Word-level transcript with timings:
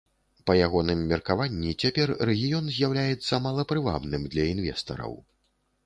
Па 0.47 0.53
ягоным 0.67 1.03
меркаванні, 1.11 1.75
цяпер 1.85 2.15
рэгіён 2.31 2.65
з'яўляецца 2.79 3.43
малапрывабным 3.47 4.21
для 4.35 4.51
інвестараў. 4.57 5.13